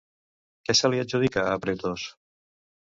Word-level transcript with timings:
Què 0.69 0.75
se 0.79 0.91
li 0.93 1.03
adjudica 1.05 1.47
a 1.53 1.55
Pretos? 1.67 2.11